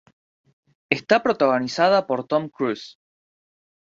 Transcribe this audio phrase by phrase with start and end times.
[0.89, 2.97] Está protagonizada por Tom Cruise.